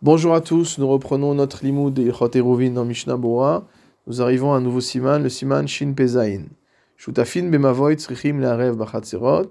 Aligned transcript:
Bonjour 0.00 0.32
à 0.32 0.40
tous, 0.40 0.78
nous 0.78 0.86
reprenons 0.86 1.34
notre 1.34 1.64
limoud 1.64 1.92
de 1.92 2.04
Ilchot 2.04 2.30
Eruvin 2.36 2.70
dans 2.70 2.84
Mishnah 2.84 3.16
Bora. 3.16 3.66
Nous 4.06 4.22
arrivons 4.22 4.52
à 4.52 4.58
un 4.58 4.60
nouveau 4.60 4.80
siman, 4.80 5.20
le 5.20 5.28
siman 5.28 5.66
Shin 5.66 5.92
Pezain. 5.92 6.44
Shutafin 6.96 7.50
bemavoy 7.50 7.96
tzrichim 7.96 8.38
le'arev 8.38 8.76
bachatzerot. 8.76 9.48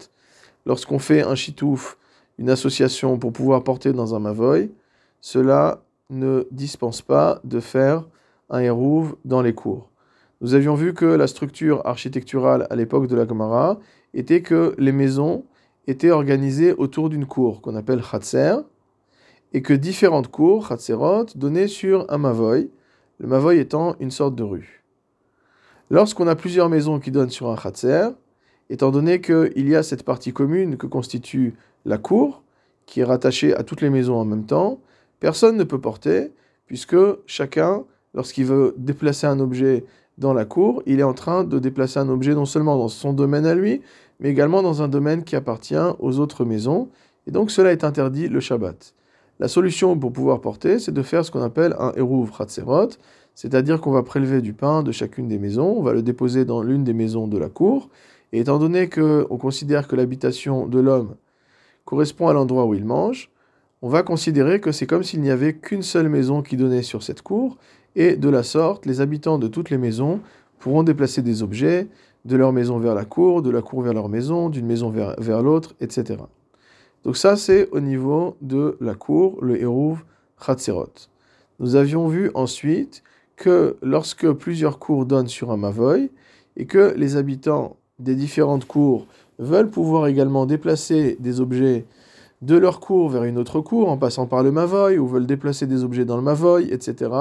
Lorsqu'on 0.66 1.00
fait 1.00 1.22
un 1.22 1.36
chitouf, 1.36 1.98
une 2.38 2.50
association 2.50 3.20
pour 3.20 3.34
pouvoir 3.34 3.62
porter 3.66 3.92
dans 3.92 4.16
un 4.16 4.20
mavoy, 4.20 4.72
cela 5.20 5.84
ne 6.10 6.48
dispense 6.52 7.02
pas 7.02 7.42
de 7.44 7.60
faire 7.60 8.08
un 8.50 8.62
eruv 8.62 9.16
dans 9.26 9.42
les 9.42 9.54
cours. 9.54 9.90
Nous 10.40 10.54
avions 10.54 10.76
vu 10.76 10.94
que 10.94 11.04
la 11.04 11.28
structure 11.28 11.86
architecturale 11.86 12.68
à 12.70 12.78
l'époque 12.78 13.08
de 13.08 13.18
la 13.18 13.28
Gemara 13.28 13.80
était 14.14 14.42
que 14.42 14.76
les 14.78 14.94
maisons 14.94 15.44
étaient 15.88 16.12
organisées 16.12 16.72
autour 16.72 17.10
d'une 17.10 17.26
cour 17.26 17.60
qu'on 17.60 17.76
appelle 17.76 18.02
Chatzer, 18.02 18.56
et 19.54 19.62
que 19.62 19.74
différentes 19.74 20.30
cours, 20.30 20.68
Chatzerot, 20.68 21.26
donnaient 21.36 21.68
sur 21.68 22.06
un 22.10 22.18
Mavoy, 22.18 22.70
le 23.20 23.28
Mavoy 23.28 23.58
étant 23.58 23.96
une 24.00 24.12
sorte 24.12 24.36
de 24.36 24.44
rue. 24.44 24.84
Lorsqu'on 25.90 26.28
a 26.28 26.36
plusieurs 26.36 26.70
maisons 26.70 27.00
qui 27.00 27.12
donnent 27.12 27.30
sur 27.30 27.50
un 27.50 27.56
Chatzer, 27.56 28.10
étant 28.70 28.92
donné 28.92 29.22
qu'il 29.22 29.68
y 29.70 29.76
a 29.76 29.84
cette 29.84 30.04
partie 30.04 30.34
commune 30.34 30.78
que 30.78 30.86
constitue 30.86 31.56
la 31.86 31.98
cour, 31.98 32.44
qui 32.86 33.00
est 33.00 33.06
rattachée 33.06 33.56
à 33.56 33.64
toutes 33.64 33.82
les 33.82 33.90
maisons 33.90 34.16
en 34.16 34.26
même 34.26 34.46
temps, 34.46 34.80
personne 35.20 35.58
ne 35.58 35.64
peut 35.64 35.80
porter, 35.80 36.32
puisque 36.66 36.98
chacun, 37.26 37.84
lorsqu'il 38.14 38.46
veut 38.46 38.76
déplacer 38.78 39.28
un 39.28 39.40
objet 39.40 39.86
dans 40.18 40.34
la 40.34 40.46
cour, 40.46 40.84
il 40.86 41.00
est 41.00 41.04
en 41.04 41.14
train 41.14 41.44
de 41.44 41.60
déplacer 41.60 42.00
un 42.00 42.10
objet 42.10 42.34
non 42.34 42.46
seulement 42.46 42.78
dans 42.78 42.88
son 42.90 43.14
domaine 43.14 43.46
à 43.46 43.56
lui, 43.56 43.82
mais 44.20 44.30
également 44.30 44.62
dans 44.62 44.82
un 44.82 44.88
domaine 44.88 45.24
qui 45.24 45.36
appartient 45.36 45.76
aux 46.00 46.20
autres 46.20 46.44
maisons, 46.44 46.90
et 47.28 47.32
donc 47.32 47.52
cela 47.52 47.72
est 47.72 47.84
interdit 47.84 48.28
le 48.28 48.40
Shabbat. 48.40 48.94
La 49.40 49.48
solution 49.48 49.98
pour 49.98 50.12
pouvoir 50.12 50.42
porter, 50.42 50.80
c'est 50.80 50.92
de 50.92 51.04
faire 51.04 51.24
ce 51.24 51.32
qu'on 51.32 51.44
appelle 51.44 51.76
un 51.80 51.92
Eruv 51.96 52.32
c'est-à-dire 53.36 53.80
qu'on 53.82 53.92
va 53.92 54.02
prélever 54.02 54.42
du 54.42 54.54
pain 54.54 54.82
de 54.82 54.92
chacune 54.92 55.28
des 55.28 55.38
maisons, 55.38 55.76
on 55.78 55.84
va 55.84 55.94
le 55.94 56.02
déposer 56.02 56.44
dans 56.44 56.64
l'une 56.64 56.84
des 56.84 56.94
maisons 56.94 57.28
de 57.28 57.38
la 57.38 57.50
cour, 57.50 57.90
et 58.34 58.40
étant 58.40 58.58
donné 58.58 58.90
qu'on 58.90 59.38
considère 59.38 59.88
que 59.88 59.96
l'habitation 59.96 60.66
de 60.66 60.80
l'homme 60.80 61.16
correspond 61.86 62.30
à 62.30 62.34
l'endroit 62.34 62.66
où 62.66 62.74
il 62.74 62.84
mange, 62.84 63.30
on 63.84 63.90
va 63.90 64.02
considérer 64.02 64.60
que 64.60 64.72
c'est 64.72 64.88
comme 64.88 65.04
s'il 65.04 65.22
n'y 65.22 65.30
avait 65.30 65.54
qu'une 65.54 65.84
seule 65.84 66.10
maison 66.10 66.42
qui 66.42 66.58
donnait 66.58 66.82
sur 66.82 67.04
cette 67.04 67.22
cour, 67.22 67.58
et 67.96 68.16
de 68.16 68.30
la 68.30 68.42
sorte, 68.42 68.88
les 68.88 69.02
habitants 69.02 69.38
de 69.38 69.48
toutes 69.48 69.70
les 69.70 69.78
maisons 69.78 70.20
pourront 70.58 70.82
déplacer 70.82 71.22
des 71.22 71.44
objets 71.44 71.88
de 72.26 72.36
leur 72.36 72.54
maison 72.54 72.80
vers 72.80 72.96
la 72.96 73.06
cour, 73.06 73.44
de 73.44 73.52
la 73.52 73.62
cour 73.62 73.84
vers 73.84 73.94
leur 73.94 74.10
maison, 74.10 74.50
d'une 74.50 74.66
maison 74.66 74.90
vers 74.90 75.44
l'autre, 75.44 75.76
etc. 75.80 76.18
Donc 77.04 77.18
ça, 77.18 77.38
c'est 77.38 77.70
au 77.72 77.80
niveau 77.80 78.36
de 78.42 78.78
la 78.82 78.96
cour, 78.96 79.38
le 79.42 79.62
Hérouv 79.62 80.00
Chatzerot. 80.44 80.94
Nous 81.60 81.76
avions 81.76 82.08
vu 82.08 82.32
ensuite 82.34 83.04
que 83.36 83.78
lorsque 83.82 84.30
plusieurs 84.32 84.80
cours 84.80 85.06
donnent 85.06 85.28
sur 85.28 85.52
un 85.52 85.58
Mavoy, 85.58 86.10
et 86.58 86.66
que 86.66 86.94
les 86.98 87.16
habitants 87.16 87.78
des 88.00 88.16
différentes 88.16 88.66
cours 88.66 89.06
veulent 89.40 89.70
pouvoir 89.70 90.08
également 90.08 90.46
déplacer 90.46 91.18
des 91.20 91.40
objets 91.40 91.86
de 92.42 92.58
leur 92.58 92.80
cour 92.80 93.10
vers 93.10 93.24
une 93.24 93.38
autre 93.38 93.62
cour 93.62 93.90
en 93.90 93.98
passant 93.98 94.26
par 94.26 94.44
le 94.44 94.52
Mavoy, 94.52 94.98
ou 94.98 95.08
veulent 95.08 95.28
déplacer 95.28 95.68
des 95.68 95.84
objets 95.84 96.06
dans 96.06 96.18
le 96.18 96.24
Mavoy, 96.24 96.72
etc., 96.72 97.12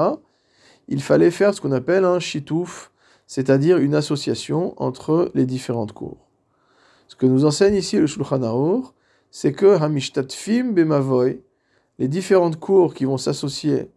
il 0.89 1.01
fallait 1.01 1.31
faire 1.31 1.53
ce 1.53 1.61
qu'on 1.61 1.71
appelle 1.71 2.05
un 2.05 2.19
chitouf, 2.19 2.91
c'est-à-dire 3.25 3.77
une 3.77 3.93
association 3.93 4.73
entre 4.81 5.31
les 5.33 5.45
différentes 5.45 5.91
cours. 5.91 6.17
Ce 7.07 7.15
que 7.15 7.25
nous 7.25 7.45
enseigne 7.45 7.75
ici 7.75 7.97
le 7.97 8.07
Shulchan 8.07 8.41
c'est 9.31 9.53
que 9.53 9.81
Hamishtatfim 9.81 10.71
Bemavoy, 10.71 11.41
les 11.99 12.07
différentes 12.07 12.59
cours 12.59 12.93
qui 12.93 13.05
vont 13.05 13.17
s'associer 13.17 13.89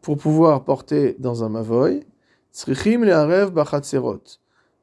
pour 0.00 0.18
pouvoir 0.18 0.64
porter 0.64 1.16
dans 1.18 1.44
un 1.44 1.48
Mavoy, 1.48 2.04
Tzrichim 2.52 3.04
Le'arev 3.04 3.50
Bachatzerot, 3.50 4.22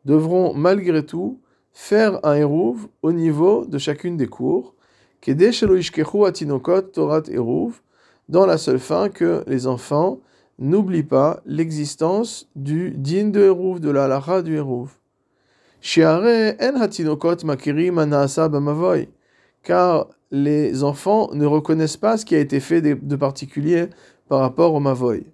devront 0.05 0.53
malgré 0.53 1.05
tout 1.05 1.39
faire 1.71 2.19
un 2.25 2.35
Eruv 2.35 2.87
au 3.01 3.11
niveau 3.11 3.65
de 3.65 3.77
chacune 3.77 4.17
des 4.17 4.27
cours, 4.27 4.75
Atinokot 6.25 6.81
Torat 6.81 7.23
Eruv, 7.29 7.81
dans 8.29 8.45
la 8.45 8.57
seule 8.57 8.79
fin 8.79 9.09
que 9.09 9.43
les 9.47 9.67
enfants 9.67 10.19
n'oublie 10.57 11.03
pas 11.03 11.41
l'existence 11.45 12.49
du 12.55 12.91
din 12.91 13.29
de 13.29 13.41
Hérouv, 13.41 13.79
de 13.79 13.89
la 13.89 14.05
halacha 14.05 14.41
du 14.41 14.59
en 14.59 14.81
hatinokot 16.79 17.43
makirim 17.43 17.95
bamavoy, 17.95 19.07
car 19.63 20.07
les 20.31 20.83
enfants 20.83 21.29
ne 21.33 21.45
reconnaissent 21.45 21.97
pas 21.97 22.17
ce 22.17 22.25
qui 22.25 22.35
a 22.35 22.39
été 22.39 22.59
fait 22.59 22.81
de, 22.81 23.15
particulier 23.15 23.87
par 24.27 24.39
rapport 24.39 24.73
au 24.73 24.79
mavoy. 24.79 25.25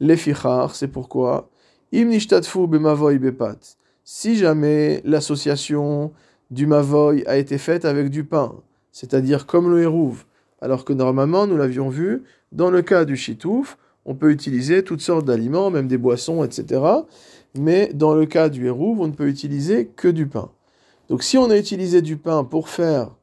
Les 0.00 0.16
fichar, 0.16 0.74
c'est 0.74 0.88
pourquoi, 0.88 1.50
im 1.92 2.06
nishtatfu 2.06 2.66
bemavoy 2.66 3.18
bepat, 3.18 3.76
si 4.02 4.36
jamais 4.36 5.00
l'association 5.04 6.12
du 6.50 6.66
mavoy 6.66 7.24
a 7.26 7.36
été 7.36 7.58
faite 7.58 7.84
avec 7.84 8.10
du 8.10 8.24
pain, 8.24 8.54
c'est-à-dire 8.92 9.46
comme 9.46 9.70
le 9.70 9.82
Hérouv, 9.82 10.24
alors 10.60 10.84
que 10.84 10.92
normalement, 10.92 11.46
nous 11.46 11.56
l'avions 11.56 11.90
vu, 11.90 12.22
dans 12.52 12.70
le 12.70 12.82
cas 12.82 13.04
du 13.04 13.16
chitouf, 13.16 13.76
on 14.06 14.14
peut 14.14 14.30
utiliser 14.30 14.82
toutes 14.82 15.00
sortes 15.00 15.24
d'aliments, 15.24 15.70
même 15.70 15.88
des 15.88 15.98
boissons, 15.98 16.44
etc. 16.44 16.82
Mais 17.58 17.90
dans 17.94 18.14
le 18.14 18.26
cas 18.26 18.48
du 18.48 18.66
hérouve, 18.66 19.00
on 19.00 19.08
ne 19.08 19.12
peut 19.12 19.28
utiliser 19.28 19.86
que 19.86 20.08
du 20.08 20.26
pain. 20.26 20.50
Donc 21.08 21.22
si 21.22 21.38
on 21.38 21.50
a 21.50 21.58
utilisé 21.58 22.02
du 22.02 22.16
pain 22.16 22.44
pour 22.44 22.68
faire 22.68 23.14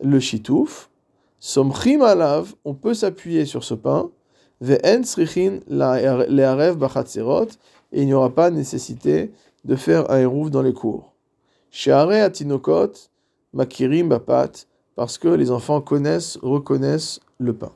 le 0.00 0.20
chitouf, 0.20 0.90
somchim 1.38 2.02
alav, 2.02 2.54
on 2.64 2.74
peut 2.74 2.94
s'appuyer 2.94 3.44
sur 3.44 3.64
ce 3.64 3.74
pain, 3.74 4.10
ve'en 4.60 5.02
et 7.90 8.02
il 8.02 8.06
n'y 8.06 8.12
aura 8.12 8.34
pas 8.34 8.50
nécessité 8.50 9.32
de 9.64 9.76
faire 9.76 10.10
un 10.10 10.18
hérouve 10.18 10.50
dans 10.50 10.62
les 10.62 10.72
cours. 10.72 11.14
Sheare 11.70 12.10
atinokot, 12.24 12.92
makirim 13.52 14.08
bapat, 14.08 14.66
parce 14.94 15.18
que 15.18 15.28
les 15.28 15.50
enfants 15.50 15.80
connaissent, 15.80 16.38
reconnaissent 16.42 17.20
le 17.38 17.52
pain. 17.52 17.72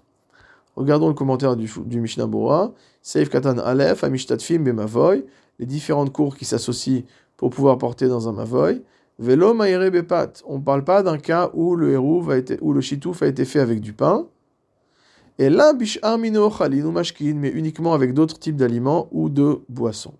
Regardons 0.76 1.08
le 1.08 1.14
commentaire 1.14 1.56
du, 1.56 1.70
du 1.84 2.00
Mishnah 2.00 2.26
Bora. 2.26 2.72
Seif 3.02 3.28
Katan 3.28 3.58
Aleph, 3.58 4.04
Amishtatfim 4.04 4.60
Bemavoy, 4.60 5.24
les 5.58 5.66
différentes 5.66 6.12
cours 6.12 6.36
qui 6.36 6.44
s'associent 6.44 7.02
pour 7.36 7.50
pouvoir 7.50 7.78
porter 7.78 8.08
dans 8.08 8.28
un 8.28 8.32
Mavoy. 8.32 8.82
Velo 9.18 9.54
Maïre 9.54 9.90
Bepat. 9.90 10.42
On 10.46 10.58
ne 10.58 10.62
parle 10.62 10.84
pas 10.84 11.02
d'un 11.02 11.18
cas 11.18 11.50
où 11.54 11.76
le 11.76 11.92
hérouv 11.92 12.30
a 12.30 12.38
été, 12.38 12.58
a 12.58 13.26
été 13.26 13.44
fait 13.44 13.60
avec 13.60 13.80
du 13.80 13.92
pain. 13.92 14.26
Et 15.38 15.50
là, 15.50 15.72
Bishar 15.72 16.18
Mashkin, 16.18 17.34
mais 17.36 17.50
uniquement 17.50 17.94
avec 17.94 18.14
d'autres 18.14 18.38
types 18.38 18.56
d'aliments 18.56 19.08
ou 19.12 19.28
de 19.28 19.60
boissons. 19.68 20.14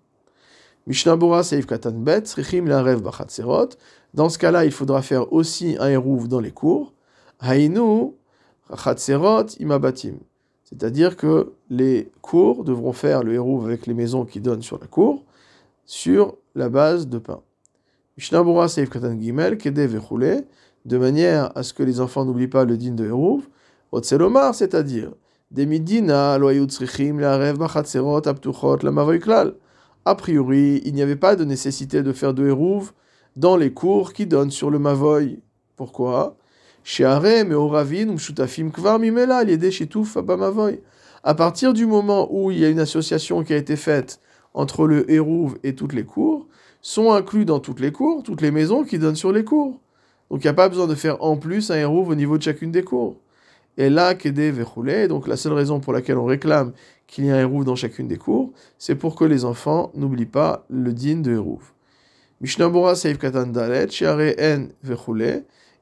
Mishnah 0.85 1.15
Bora 1.15 1.43
Seif 1.43 1.65
Katan 1.65 1.91
Bet, 1.91 2.25
Srichim 2.25 2.65
Larev 2.65 3.01
Bachatserot. 3.01 3.69
Dans 4.13 4.29
ce 4.29 4.37
cas-là, 4.37 4.65
il 4.65 4.71
faudra 4.71 5.01
faire 5.01 5.31
aussi 5.31 5.77
un 5.79 5.89
hérouv 5.89 6.27
dans 6.27 6.39
les 6.39 6.51
cours. 6.51 6.93
Hainu 7.41 8.13
Chatserot 8.75 9.47
Imabatim. 9.59 10.15
C'est-à-dire 10.63 11.15
que 11.15 11.53
les 11.69 12.11
cours 12.21 12.63
devront 12.63 12.93
faire 12.93 13.23
le 13.23 13.33
héros 13.33 13.63
avec 13.63 13.85
les 13.85 13.93
maisons 13.93 14.25
qui 14.25 14.39
donnent 14.41 14.61
sur 14.61 14.79
la 14.79 14.87
cour 14.87 15.23
sur 15.85 16.35
la 16.55 16.69
base 16.69 17.07
de 17.07 17.17
pain. 17.17 17.41
Mishnabura 18.15 18.67
Seif 18.67 18.91
Katan 18.91 19.19
Gimel, 19.19 19.57
Kede 19.57 19.89
de 20.85 20.97
manière 20.97 21.51
à 21.57 21.63
ce 21.63 21.73
que 21.73 21.81
les 21.81 21.99
enfants 21.99 22.25
n'oublient 22.25 22.47
pas 22.47 22.63
le 22.63 22.77
din 22.77 22.91
de 22.91 23.05
Hérouv, 23.05 23.47
Otselomar, 23.91 24.53
c'est-à-dire 24.53 25.11
des 25.49 25.65
midina, 25.65 26.37
loyutzrichim, 26.37 27.19
la 27.19 27.37
rev 27.37 27.57
bachatserot, 27.57 28.27
aptuchot, 28.27 28.77
la 28.83 29.19
klal. 29.19 29.55
A 30.05 30.15
priori, 30.15 30.81
il 30.85 30.93
n'y 30.93 31.01
avait 31.01 31.15
pas 31.15 31.35
de 31.35 31.43
nécessité 31.43 32.03
de 32.03 32.11
faire 32.11 32.33
de 32.33 32.47
Hérouv 32.47 32.91
dans 33.35 33.55
les 33.55 33.71
cours 33.71 34.13
qui 34.13 34.27
donnent 34.27 34.51
sur 34.51 34.69
le 34.69 34.77
mavoy. 34.77 35.39
Pourquoi? 35.75 36.37
À 41.25 41.35
partir 41.35 41.73
du 41.73 41.85
moment 41.85 42.27
où 42.31 42.51
il 42.51 42.59
y 42.59 42.65
a 42.65 42.69
une 42.69 42.79
association 42.79 43.43
qui 43.43 43.53
a 43.53 43.57
été 43.57 43.75
faite 43.75 44.19
entre 44.53 44.85
le 44.85 45.09
Hérouv 45.09 45.57
et 45.63 45.73
toutes 45.75 45.93
les 45.93 46.03
cours, 46.03 46.47
sont 46.83 47.11
inclus 47.11 47.45
dans 47.45 47.59
toutes 47.59 47.79
les 47.79 47.91
cours, 47.91 48.21
toutes 48.21 48.41
les 48.41 48.51
maisons 48.51 48.83
qui 48.83 48.99
donnent 48.99 49.15
sur 49.15 49.31
les 49.31 49.43
cours. 49.43 49.79
Donc 50.29 50.43
il 50.43 50.45
n'y 50.45 50.49
a 50.49 50.53
pas 50.53 50.69
besoin 50.69 50.85
de 50.85 50.93
faire 50.93 51.23
en 51.23 51.37
plus 51.37 51.71
un 51.71 51.75
Hérouv 51.75 52.09
au 52.09 52.15
niveau 52.15 52.37
de 52.37 52.43
chacune 52.43 52.71
des 52.71 52.83
cours. 52.83 53.17
Et 53.77 53.89
là, 53.89 54.13
donc 54.13 55.27
la 55.27 55.37
seule 55.37 55.53
raison 55.53 55.79
pour 55.79 55.93
laquelle 55.93 56.17
on 56.19 56.25
réclame 56.25 56.73
qu'il 57.07 57.25
y 57.25 57.29
ait 57.29 57.31
un 57.31 57.39
Hérouv 57.39 57.65
dans 57.65 57.75
chacune 57.75 58.07
des 58.07 58.17
cours, 58.17 58.51
c'est 58.77 58.95
pour 58.95 59.15
que 59.15 59.25
les 59.25 59.45
enfants 59.45 59.91
n'oublient 59.95 60.25
pas 60.25 60.65
le 60.69 60.93
din 60.93 61.21
de 61.21 61.31
Hérouv. 61.31 61.71
Mishnabura 62.41 62.95
Seif 62.95 63.17
Katan 63.17 63.47
Dalet, 63.47 63.87
En 64.03 64.19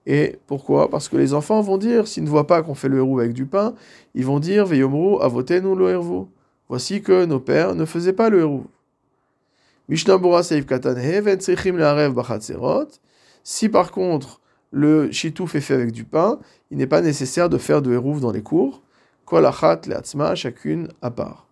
et 0.05 0.39
pourquoi? 0.47 0.89
Parce 0.89 1.09
que 1.09 1.17
les 1.17 1.33
enfants 1.33 1.61
vont 1.61 1.77
dire, 1.77 2.07
s'ils 2.07 2.23
ne 2.23 2.29
voient 2.29 2.47
pas 2.47 2.63
qu'on 2.63 2.73
fait 2.73 2.89
le 2.89 2.97
héros 2.97 3.19
avec 3.19 3.33
du 3.33 3.45
pain, 3.45 3.75
ils 4.15 4.25
vont 4.25 4.39
dire 4.39 4.65
Veyomru 4.65 5.21
avotenu 5.21 5.75
lo. 5.75 6.27
Voici 6.69 7.01
que 7.01 7.25
nos 7.25 7.39
pères 7.39 7.75
ne 7.75 7.85
faisaient 7.85 8.13
pas 8.13 8.29
le 8.29 8.47
héros. 12.49 12.87
Si 13.43 13.67
par 13.67 13.91
contre 13.91 14.39
le 14.71 15.11
chitouf 15.11 15.55
est 15.55 15.61
fait 15.61 15.73
avec 15.73 15.91
du 15.91 16.05
pain, 16.05 16.39
il 16.69 16.77
n'est 16.77 16.87
pas 16.87 17.01
nécessaire 17.01 17.49
de 17.49 17.57
faire 17.57 17.81
de 17.81 17.91
hérouf 17.91 18.21
dans 18.21 18.31
les 18.31 18.41
cours. 18.41 18.81
kol 19.25 19.45
achat 19.45 19.81
leatzma, 19.85 20.33
chacune 20.35 20.87
à 21.01 21.11
part. 21.11 21.45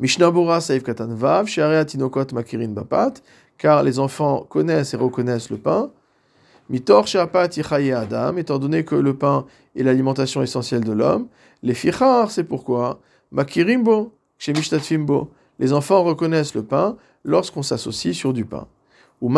Mishnah 0.00 0.32
Bora 0.32 0.60
Saif 0.60 0.82
Katan 0.82 1.14
Vav, 1.14 1.46
Tinokot 1.86 2.26
Makirin 2.32 2.70
Bapat, 2.70 3.14
car 3.56 3.84
les 3.84 4.00
enfants 4.00 4.44
connaissent 4.50 4.94
et 4.94 4.96
reconnaissent 4.96 5.50
le 5.50 5.58
pain. 5.58 5.92
Mitor 6.68 7.06
Shapat 7.06 7.50
Adam, 7.94 8.36
étant 8.36 8.58
donné 8.58 8.84
que 8.84 8.96
le 8.96 9.16
pain 9.16 9.46
est 9.76 9.84
l'alimentation 9.84 10.42
essentielle 10.42 10.82
de 10.82 10.92
l'homme. 10.92 11.28
Les 11.62 11.74
Fichar, 11.74 12.32
c'est 12.32 12.44
pourquoi? 12.44 13.00
Makirimbo, 13.30 14.12
chez 14.38 14.52
Mishtatfimbo, 14.52 15.30
les 15.58 15.72
enfants 15.72 16.02
reconnaissent 16.02 16.54
le 16.54 16.64
pain 16.64 16.96
lorsqu'on 17.24 17.62
s'associe 17.62 18.14
sur 18.14 18.32
du 18.32 18.44
pain. 18.44 18.66
Ou 19.20 19.28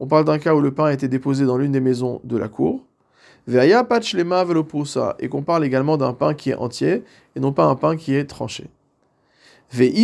on 0.00 0.06
parle 0.06 0.24
d'un 0.24 0.38
cas 0.38 0.54
où 0.54 0.60
le 0.60 0.72
pain 0.72 0.84
a 0.86 0.92
été 0.92 1.08
déposé 1.08 1.44
dans 1.44 1.56
l'une 1.58 1.72
des 1.72 1.80
maisons 1.80 2.20
de 2.24 2.36
la 2.36 2.48
cour. 2.48 2.86
Et 3.48 5.28
qu'on 5.28 5.42
parle 5.42 5.64
également 5.64 5.96
d'un 5.96 6.12
pain 6.12 6.34
qui 6.34 6.50
est 6.50 6.54
entier 6.54 7.02
et 7.34 7.40
non 7.40 7.52
pas 7.52 7.64
un 7.64 7.74
pain 7.74 7.96
qui 7.96 8.14
est 8.14 8.24
tranché. 8.24 8.68
Et 9.78 9.96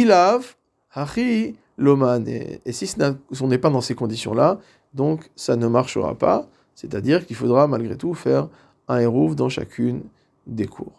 si 2.72 2.94
on 3.40 3.46
n'est 3.46 3.58
pas 3.58 3.70
dans 3.70 3.80
ces 3.80 3.94
conditions-là, 3.94 4.58
donc 4.92 5.30
ça 5.36 5.56
ne 5.56 5.68
marchera 5.68 6.16
pas. 6.16 6.48
C'est-à-dire 6.74 7.26
qu'il 7.26 7.36
faudra 7.36 7.68
malgré 7.68 7.96
tout 7.96 8.14
faire 8.14 8.48
un 8.88 8.98
hérouf 8.98 9.36
dans 9.36 9.48
chacune 9.48 10.02
des 10.46 10.66
cours. 10.66 10.97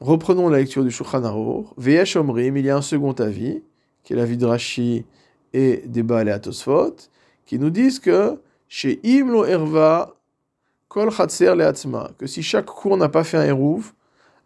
Reprenons 0.00 0.48
la 0.48 0.58
lecture 0.58 0.82
du 0.82 0.90
Shulchan 0.90 1.24
Aruch. 1.24 1.66
Veyesh 1.76 2.16
Omrim, 2.16 2.56
il 2.56 2.64
y 2.64 2.70
a 2.70 2.76
un 2.76 2.82
second 2.82 3.12
avis, 3.12 3.62
qui 4.02 4.14
est 4.14 4.16
l'avis 4.16 4.38
de 4.38 4.46
Rashi 4.46 5.04
et 5.52 5.82
des 5.86 6.02
Baal 6.02 6.30
Atosfot, 6.30 6.96
qui 7.44 7.58
nous 7.58 7.68
disent 7.68 8.00
que 8.00 8.40
chez 8.66 8.98
Imlo 9.02 9.44
Erva, 9.44 10.16
Kol 10.88 11.10
Chatser 11.10 11.54
Leatzma, 11.54 12.12
que 12.16 12.26
si 12.26 12.42
chaque 12.42 12.64
cours 12.64 12.96
n'a 12.96 13.10
pas 13.10 13.24
fait 13.24 13.36
un 13.36 13.44
hérouf 13.44 13.94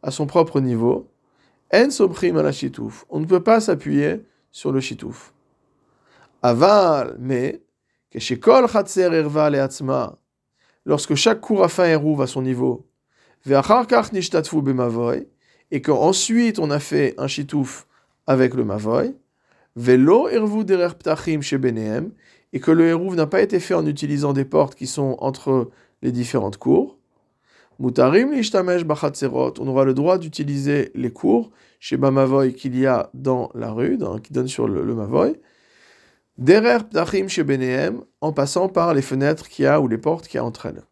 à 0.03 0.11
son 0.11 0.27
propre 0.27 0.61
niveau, 0.61 1.09
En 1.73 1.89
Sobrim 1.89 2.37
la 2.43 2.51
Shitouf, 2.51 3.05
on 3.09 3.21
ne 3.21 3.27
peut 3.27 3.43
pas 3.43 3.61
s'appuyer 3.61 4.25
sur 4.51 4.73
le 4.73 4.81
Shitouf. 4.81 5.33
Aval, 6.43 7.17
mais, 7.21 7.63
que 8.11 8.19
chez 8.19 8.41
Kol 8.41 8.69
Chatser 8.69 9.09
Erva 9.13 9.51
Leatzma, 9.51 10.19
lorsque 10.85 11.15
chaque 11.15 11.41
cours 11.41 11.63
a 11.63 11.69
fait 11.69 11.83
un 11.83 11.91
hérouf 11.91 12.21
à 12.21 12.27
son 12.27 12.43
niveau, 12.43 12.89
Ve'achar 13.47 13.87
Kach 13.87 14.13
Nishtatfu 14.13 14.61
Bemavoy, 14.61 15.29
et 15.71 15.83
qu'ensuite 15.83 16.59
on 16.59 16.71
a 16.71 16.79
fait 16.79 17.15
un 17.19 17.27
chitouf 17.27 17.87
avec 18.27 18.55
le 18.55 18.65
mavoy, 18.65 19.15
velo 19.77 20.29
ervu 20.29 20.65
derer 20.65 20.95
ptachim 20.95 21.41
chez 21.41 21.59
Benehem, 21.59 22.13
et 22.53 22.61
que 22.61 22.71
le 22.71 22.87
hérouv 22.87 23.17
n'a 23.17 23.27
pas 23.27 23.43
été 23.43 23.59
fait 23.59 23.75
en 23.75 23.85
utilisant 23.85 24.33
des 24.33 24.45
portes 24.45 24.77
qui 24.77 24.87
sont 24.87 25.17
entre 25.19 25.71
les 26.03 26.13
différentes 26.13 26.57
cours. 26.57 26.97
Mutarim 27.81 28.33
l'ishtamesh 28.33 28.85
bachatzerot, 28.85 29.55
on 29.59 29.67
aura 29.67 29.85
le 29.85 29.95
droit 29.95 30.19
d'utiliser 30.19 30.93
les 30.95 31.11
cours 31.11 31.51
chez 31.81 31.97
Bamavoy 31.97 32.53
qu'il 32.53 32.79
y 32.79 32.87
a 32.87 33.11
dans 33.13 33.51
la 33.55 33.73
rue, 33.73 33.99
qui 34.23 34.33
donne 34.33 34.47
sur 34.47 34.69
le, 34.69 34.95
mavoy. 34.95 35.35
Derer 36.39 36.85
ptachim 36.85 37.27
chez 37.27 37.43
Benehem, 37.43 38.03
en 38.21 38.33
passant 38.33 38.69
par 38.69 38.95
les 38.95 39.03
fenêtres 39.03 39.49
qu'il 39.49 39.65
y 39.65 39.69
a 39.69 39.81
ou 39.81 39.89
les 39.89 39.99
portes 39.99 40.29
qu'il 40.29 40.39
y 40.39 40.41
a 40.41 40.45
entre 40.45 40.67
elles. 40.67 40.85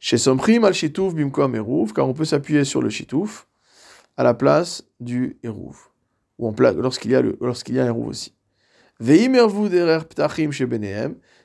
Chez 0.00 0.18
Somchim 0.18 0.64
al 0.64 0.74
shitouf 0.74 1.14
bimkom 1.14 1.52
car 1.94 2.08
on 2.08 2.14
peut 2.14 2.24
s'appuyer 2.24 2.64
sur 2.64 2.82
le 2.82 2.90
shitouf 2.90 3.46
à 4.16 4.24
la 4.24 4.34
place 4.34 4.84
du 5.00 5.38
Hérouv, 5.42 5.88
ou 6.38 6.52
lorsqu'il 6.76 7.10
y 7.10 7.14
a 7.14 7.22
lorsqu'il 7.40 7.74
y 7.74 7.80
a 7.80 7.84
un 7.84 7.88
Hérouv 7.88 8.08
aussi. 8.08 8.34
chez 9.00 10.68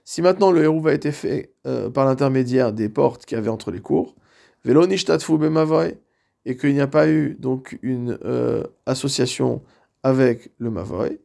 Si 0.06 0.22
maintenant 0.22 0.52
le 0.52 0.64
Hérouv 0.64 0.88
a 0.88 0.94
été 0.94 1.12
fait 1.12 1.54
euh, 1.66 1.90
par 1.90 2.06
l'intermédiaire 2.06 2.74
des 2.74 2.90
portes 2.90 3.26
qu'il 3.26 3.38
y 3.38 3.40
avait 3.40 3.50
entre 3.50 3.72
les 3.72 3.80
cours, 3.80 4.16
Velo 4.64 4.86
et 6.46 6.58
qu'il 6.58 6.74
n'y 6.74 6.82
a 6.82 6.88
pas 6.88 7.08
eu 7.08 7.36
donc 7.40 7.78
une 7.82 8.18
euh, 8.24 8.64
association 8.86 9.62
avec 10.04 10.52
le 10.58 10.70
Mavoy, 10.70 11.20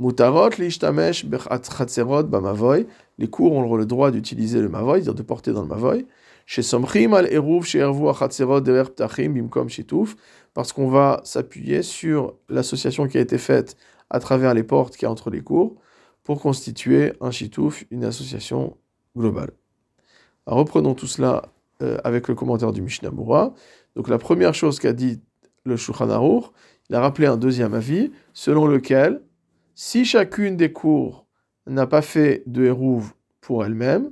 Mutarot 0.00 0.48
l'ishtamesh 0.58 1.26
bamavoy. 1.26 2.86
Les 3.18 3.28
cours 3.28 3.52
ont 3.52 3.76
le 3.76 3.84
droit 3.84 4.10
d'utiliser 4.10 4.62
le 4.62 4.70
Mavoy, 4.70 5.02
c'est-à-dire 5.02 5.14
de 5.14 5.22
porter 5.22 5.52
dans 5.52 5.60
le 5.60 5.68
Mavoy. 5.68 6.06
Chez 6.46 6.62
Somchim 6.62 7.12
al 7.12 7.30
Eruv, 7.30 7.64
chez 7.64 7.80
Ervu 7.80 8.08
achatzerot 8.08 8.62
derer 8.62 8.90
ptachim 8.90 9.34
bimkom 9.34 9.68
shituf 9.68 10.16
parce 10.54 10.72
qu'on 10.72 10.88
va 10.88 11.20
s'appuyer 11.24 11.82
sur 11.82 12.34
l'association 12.48 13.06
qui 13.06 13.18
a 13.18 13.20
été 13.20 13.38
faite 13.38 13.76
à 14.10 14.18
travers 14.20 14.54
les 14.54 14.64
portes 14.64 14.96
qui 14.96 15.04
y 15.04 15.06
a 15.06 15.10
entre 15.10 15.30
les 15.30 15.42
cours 15.42 15.76
pour 16.24 16.40
constituer 16.40 17.12
un 17.20 17.30
chitouf, 17.30 17.84
une 17.90 18.04
association 18.04 18.76
globale. 19.16 19.52
reprenons 20.46 20.94
tout 20.94 21.06
cela 21.06 21.42
euh, 21.82 21.98
avec 22.04 22.28
le 22.28 22.34
commentaire 22.34 22.72
du 22.72 22.82
Mishnah. 22.82 23.10
Donc 23.96 24.08
la 24.08 24.18
première 24.18 24.54
chose 24.54 24.78
qu'a 24.78 24.92
dit 24.92 25.20
le 25.64 25.76
Shulchan 25.76 26.10
Aruch, 26.10 26.44
il 26.88 26.94
a 26.94 27.00
rappelé 27.00 27.26
un 27.26 27.36
deuxième 27.36 27.74
avis, 27.74 28.10
selon 28.32 28.66
lequel, 28.66 29.22
si 29.74 30.04
chacune 30.04 30.56
des 30.56 30.72
cours 30.72 31.26
n'a 31.66 31.86
pas 31.86 32.02
fait 32.02 32.42
de 32.46 32.64
hérouv 32.64 33.12
pour 33.40 33.64
elle-même, 33.64 34.10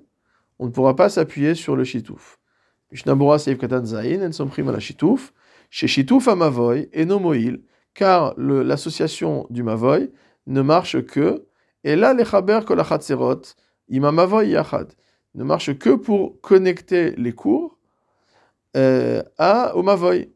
on 0.58 0.66
ne 0.66 0.70
pourra 0.70 0.96
pas 0.96 1.08
s'appuyer 1.08 1.54
sur 1.54 1.76
le 1.76 1.84
chitouf. 1.84 2.38
Mishnah 2.90 3.16
Katan 3.56 3.84
Zayin, 3.84 4.30
en 4.30 4.68
à 4.68 4.72
la 4.72 4.80
chitouf, 4.80 5.32
chez 5.70 5.86
Shitouf 5.86 6.26
Mavoy 6.28 6.88
et 6.92 7.04
Nomoil, 7.04 7.60
car 7.94 8.34
l'association 8.38 9.46
du 9.50 9.62
Mavoy 9.62 10.10
ne 10.46 10.62
marche 10.62 11.04
que, 11.04 11.46
et 11.84 11.96
là 11.96 12.14
les 12.14 12.24
Chaber 12.24 12.60
Kolachatserot, 12.66 13.42
Ima 13.88 14.12
Mavoy 14.12 14.50
Yachad, 14.50 14.92
ne 15.34 15.44
marche 15.44 15.76
que 15.78 15.90
pour 15.90 16.40
connecter 16.40 17.12
les 17.16 17.32
cours 17.32 17.78
euh, 18.76 19.22
à, 19.36 19.76
au 19.76 19.82
Mavoy. 19.82 20.30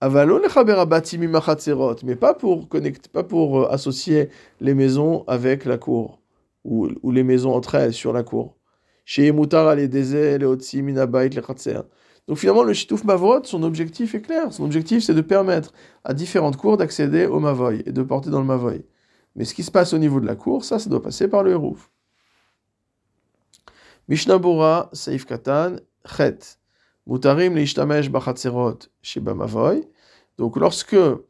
Avalo 0.00 0.40
Abatim 0.44 1.28
mais 2.04 2.16
pas 2.16 2.34
pour, 2.34 2.68
connecter, 2.68 3.08
pas 3.08 3.24
pour 3.24 3.60
euh, 3.60 3.68
associer 3.70 4.28
les 4.60 4.74
maisons 4.74 5.24
avec 5.26 5.64
la 5.64 5.76
cour, 5.76 6.20
ou, 6.64 6.88
ou 7.02 7.10
les 7.10 7.24
maisons 7.24 7.52
entre 7.52 7.74
elles 7.74 7.94
sur 7.94 8.12
la 8.12 8.22
cour. 8.22 8.56
Chez 9.04 9.32
Mutar, 9.32 9.74
les 9.74 9.88
Dezé, 9.88 10.38
les 10.38 10.44
Otsi, 10.44 10.82
les 10.82 11.42
Khatser. 11.42 11.80
Donc 12.28 12.36
finalement, 12.36 12.62
le 12.62 12.74
Shitouf 12.74 13.04
Mavot, 13.04 13.42
son 13.44 13.62
objectif 13.62 14.14
est 14.14 14.20
clair. 14.20 14.52
Son 14.52 14.64
objectif, 14.64 15.02
c'est 15.02 15.14
de 15.14 15.22
permettre 15.22 15.72
à 16.04 16.12
différentes 16.12 16.58
cours 16.58 16.76
d'accéder 16.76 17.24
au 17.24 17.40
Mavoy 17.40 17.82
et 17.86 17.92
de 17.92 18.02
porter 18.02 18.28
dans 18.28 18.40
le 18.40 18.46
Mavoy. 18.46 18.84
Mais 19.34 19.46
ce 19.46 19.54
qui 19.54 19.62
se 19.62 19.70
passe 19.70 19.94
au 19.94 19.98
niveau 19.98 20.20
de 20.20 20.26
la 20.26 20.36
cour, 20.36 20.62
ça, 20.62 20.78
ça 20.78 20.90
doit 20.90 21.02
passer 21.02 21.26
par 21.26 21.42
le 21.42 21.52
Hérouf. 21.52 21.90
Mishnah 24.08 24.38
Bora, 24.38 24.90
Saif 24.92 25.24
Katan, 25.24 25.76
Chet. 26.04 26.58
Mutarim 27.06 27.54
leishtamesh 27.54 28.10
bachatzerot 28.10 28.78
chez 29.00 29.20
Mavoy. 29.20 29.88
Donc 30.36 30.58
lorsque 30.58 30.94
euh, 30.94 31.20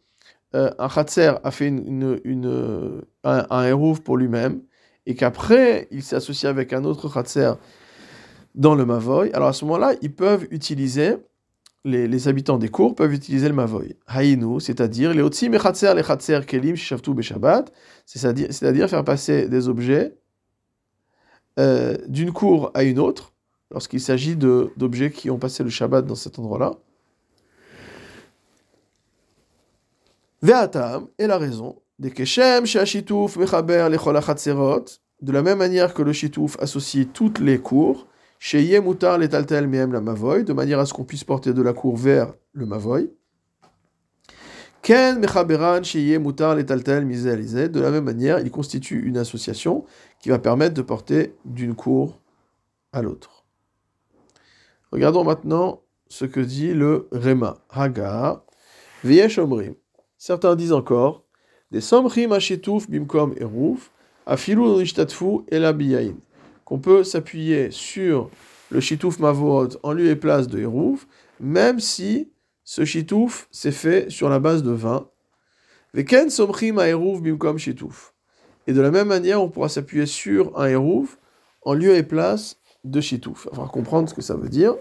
un 0.53 0.89
chatzer 0.89 1.35
a 1.45 1.51
fait 1.53 1.69
une, 1.69 3.03
un, 3.23 3.47
un 3.51 3.95
pour 4.05 4.17
lui-même, 4.17 4.63
et 5.07 5.15
qu'après 5.15 5.87
il 5.93 6.03
s'est 6.03 6.17
associé 6.17 6.49
avec 6.49 6.73
un 6.73 6.85
autre 6.85 7.09
chatzer 7.09 7.53
dans 8.55 8.75
le 8.75 8.85
Mavoy, 8.85 9.31
alors 9.33 9.49
à 9.49 9.53
ce 9.53 9.65
moment-là, 9.65 9.95
ils 10.03 10.13
peuvent 10.13 10.47
utiliser, 10.51 11.17
les, 11.85 12.29
habitants 12.29 12.59
des 12.59 12.69
cours 12.69 12.95
peuvent 12.95 13.13
utiliser 13.13 13.49
le 13.49 13.55
Mavoy. 13.55 13.97
Haïnu, 14.07 14.61
c'est-à-dire 14.61 15.15
les 15.15 15.23
Otsi 15.23 15.49
Mechatzer, 15.49 15.93
les 15.95 16.03
Chatzer 16.03 16.41
Kelim, 16.47 16.77
Shavtu 16.77 17.15
Beshabbat, 17.15 17.67
c'est-à-dire 18.05 18.89
faire 18.89 19.05
passer 19.05 19.49
des 19.49 19.69
objets 19.69 20.15
euh, 21.59 21.97
d'une 22.07 22.33
cour 22.33 22.71
à 22.75 22.85
une 22.85 22.99
autre, 22.99 23.33
lorsqu'il 23.71 24.01
s'agit 24.01 24.37
d'objets 24.37 25.11
qui 25.11 25.31
ont 25.31 25.39
passé 25.39 25.63
le 25.63 25.71
Shabbat 25.71 26.05
dans 26.05 26.15
cet 26.15 26.39
endroit-là. 26.39 26.73
Ve'atam, 30.41 31.09
et 31.19 31.27
la 31.27 31.37
raison, 31.37 31.81
des 31.99 32.13
Keshem, 32.13 32.63
Mechaber, 32.63 33.89
de 35.21 35.33
la 35.33 35.43
même 35.43 35.59
manière 35.59 35.95
que 35.95 36.03
le 36.03 36.13
Shitouf 36.13 36.57
associe 36.61 37.09
toutes 37.13 37.41
les 37.41 37.59
cours, 37.59 38.07
Yemutar 38.41 39.19
letaltel 39.19 39.67
mehem 39.67 39.93
la 39.93 40.01
mavoy, 40.01 40.45
de 40.45 40.53
manière 40.53 40.79
à 40.79 40.87
ce 40.87 40.93
qu'on 40.93 41.05
puisse 41.05 41.25
porter 41.25 41.53
de 41.53 41.63
la 41.63 41.73
cour 41.73 41.97
vers 41.97 42.35
le 42.53 42.67
mavoy. 42.67 43.11
Ken 44.83 45.19
mechaberan 45.19 45.83
chez 45.83 46.01
Yemutar 46.01 46.55
letaltel 46.55 47.05
miselize, 47.05 47.55
de 47.55 47.81
la 47.81 47.91
même 47.91 48.05
manière, 48.05 48.39
il 48.39 48.51
constitue 48.51 49.05
une 49.05 49.19
association 49.19 49.85
qui 50.21 50.29
va 50.29 50.39
permettre 50.39 50.75
de 50.75 50.83
porter 50.83 51.35
d'une 51.45 51.75
cour 51.75 52.21
à 52.93 53.03
l'autre. 53.03 53.45
Regardons 54.93 55.25
maintenant 55.25 55.83
ce 56.09 56.25
que 56.25 56.41
dit 56.41 56.73
le 56.73 57.09
Rema. 57.13 57.59
Hagar, 57.71 58.45
Viesh 59.05 59.39
Omrim. 59.39 59.75
Certains 60.17 60.57
disent 60.57 60.73
encore, 60.73 61.25
des 61.71 61.81
Somrim 61.81 62.33
Ashetouf 62.33 62.89
Bimkom 62.89 63.35
Erouf, 63.37 63.93
Afilu 64.27 64.63
Nishtatfu 64.79 65.45
Elabiyain 65.49 66.15
qu'on 66.69 66.79
peut 66.79 67.03
s'appuyer 67.03 67.71
sur 67.71 68.29
le 68.69 68.81
chitouf 68.81 69.21
mavot 69.21 69.69
en 69.83 69.93
lieu 69.93 70.11
et 70.11 70.17
place 70.17 70.49
de 70.49 70.59
hérouf, 70.59 71.09
même 71.41 71.81
si 71.81 72.31
ce 72.63 72.85
chitouf 72.85 73.49
s'est 73.51 73.73
fait 73.73 74.11
sur 74.11 74.29
la 74.29 74.39
base 74.39 74.63
de 74.63 74.73
vin. 74.73 75.09
Bimkom. 75.95 77.57
Et 78.67 78.73
de 78.75 78.81
la 78.83 78.91
même 78.91 79.09
manière, 79.09 79.43
on 79.43 79.49
pourra 79.49 79.71
s'appuyer 79.71 80.05
sur 80.05 80.61
un 80.61 80.67
hérouf 80.67 81.19
en 81.63 81.73
lieu 81.73 81.97
et 81.97 82.03
place 82.03 82.59
de 82.85 83.01
Shitouf. 83.01 83.49
Va 83.51 83.65
comprendre 83.65 84.11
ce 84.11 84.15
que 84.15 84.21
ça 84.21 84.35
veut 84.35 84.51
dire. 84.51 84.75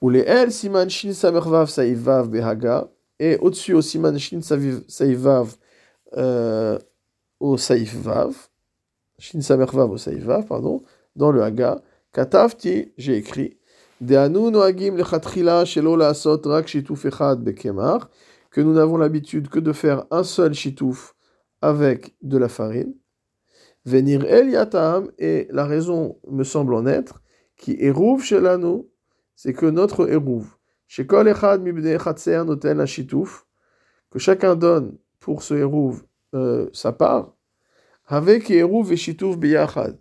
Ou 0.00 0.08
les 0.08 0.20
El, 0.20 0.52
Siman 0.52 0.88
Shin 0.88 1.12
Saivav 1.12 2.28
Behaga. 2.28 2.88
Et 3.18 3.38
au-dessus, 3.38 3.74
au 3.74 3.82
Siman 3.82 4.16
Shin 4.20 4.40
Saivav 4.40 5.56
euh, 6.16 6.78
au 7.40 7.56
Saivav. 7.56 8.36
Shin 9.24 9.40
Samervav 9.40 9.90
au 9.90 9.96
Saivav, 9.96 10.44
pardon. 10.44 10.82
Dans 11.16 11.32
le 11.32 11.42
Haga. 11.42 11.80
Katavti, 12.12 12.92
j'ai 12.98 13.16
écrit. 13.16 13.56
Deanu 14.02 14.50
Noagim 14.50 14.96
Lechatrila 14.96 15.64
Shelo 15.64 15.96
Laasot 15.96 16.42
Rak 16.44 16.68
Shitouf 16.68 17.06
Echad 17.06 17.42
Bekemar. 17.42 18.10
Que 18.50 18.60
nous 18.60 18.74
n'avons 18.74 18.98
l'habitude 18.98 19.48
que 19.48 19.58
de 19.58 19.72
faire 19.72 20.04
un 20.10 20.24
seul 20.24 20.52
Shitouf 20.52 21.14
avec 21.62 22.14
de 22.20 22.36
la 22.36 22.50
farine. 22.50 22.94
Venir 23.86 24.26
El 24.26 24.54
et 25.18 25.48
la 25.50 25.64
raison 25.64 26.18
me 26.30 26.44
semble 26.44 26.74
en 26.74 26.84
être, 26.84 27.22
qui 27.56 27.78
chez 27.78 27.94
Shelanu, 28.20 28.82
c'est 29.36 29.54
que 29.54 29.66
notre 29.66 30.06
Eruv, 30.06 30.44
chez 30.86 31.06
Kol 31.06 31.28
Echad 31.28 31.62
Mibne 31.62 31.98
Chatser 31.98 32.42
Noten 32.44 32.78
Ashitouf, 32.78 33.46
que 34.10 34.18
chacun 34.18 34.54
donne 34.54 34.98
pour 35.18 35.42
ce 35.42 35.54
Eruv 35.54 36.02
euh, 36.34 36.68
sa 36.74 36.92
part, 36.92 37.33
avec 38.06 38.50
Eruv 38.50 38.92
et 38.92 38.96
Shitouf 38.96 39.36
Biyachad, 39.36 39.98